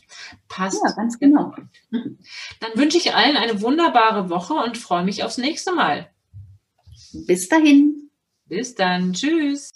Passt. 0.47 0.79
Ja, 0.85 0.91
ganz 0.91 1.17
genau. 1.17 1.55
Dann 1.89 2.71
wünsche 2.75 2.97
ich 2.97 3.15
allen 3.15 3.35
eine 3.35 3.61
wunderbare 3.61 4.29
Woche 4.29 4.53
und 4.53 4.77
freue 4.77 5.03
mich 5.03 5.23
aufs 5.23 5.39
nächste 5.39 5.73
Mal. 5.73 6.07
Bis 7.25 7.49
dahin. 7.49 8.11
Bis 8.45 8.75
dann. 8.75 9.13
Tschüss. 9.13 9.71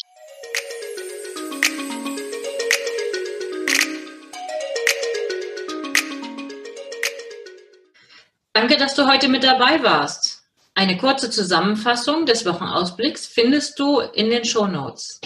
Danke, 8.53 8.77
dass 8.77 8.93
du 8.93 9.07
heute 9.07 9.27
mit 9.27 9.43
dabei 9.43 9.81
warst. 9.81 10.34
Eine 10.77 10.97
kurze 10.97 11.29
Zusammenfassung 11.29 12.25
des 12.25 12.45
Wochenausblicks 12.45 13.27
findest 13.27 13.79
du 13.79 14.01
in 14.01 14.29
den 14.29 14.43
Show 14.43 14.67
Notes. 14.67 15.21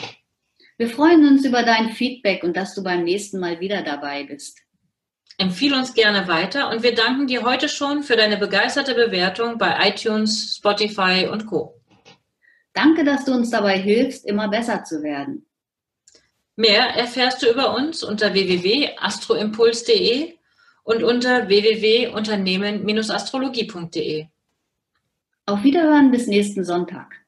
Wir 0.77 0.87
freuen 0.87 1.27
uns 1.27 1.43
über 1.43 1.63
dein 1.63 1.89
Feedback 1.89 2.43
und 2.43 2.55
dass 2.55 2.75
du 2.75 2.83
beim 2.83 3.03
nächsten 3.03 3.39
Mal 3.39 3.59
wieder 3.59 3.81
dabei 3.81 4.25
bist. 4.25 4.59
Empfiehl 5.39 5.73
uns 5.73 5.95
gerne 5.95 6.27
weiter 6.27 6.69
und 6.69 6.83
wir 6.83 6.93
danken 6.93 7.25
dir 7.25 7.41
heute 7.41 7.67
schon 7.67 8.03
für 8.03 8.15
deine 8.15 8.37
begeisterte 8.37 8.93
Bewertung 8.93 9.57
bei 9.57 9.89
iTunes, 9.89 10.57
Spotify 10.57 11.27
und 11.31 11.47
Co. 11.47 11.81
Danke, 12.73 13.03
dass 13.03 13.25
du 13.25 13.33
uns 13.33 13.49
dabei 13.49 13.79
hilfst, 13.79 14.27
immer 14.27 14.49
besser 14.49 14.83
zu 14.83 15.01
werden. 15.01 15.47
Mehr 16.55 16.95
erfährst 16.95 17.41
du 17.41 17.49
über 17.49 17.75
uns 17.75 18.03
unter 18.03 18.33
www.astroimpuls.de 18.33 20.35
und 20.83 21.03
unter 21.03 21.47
www.unternehmen-astrologie.de. 21.47 24.27
Auf 25.49 25.63
Wiederhören 25.63 26.11
bis 26.11 26.27
nächsten 26.27 26.63
Sonntag. 26.63 27.25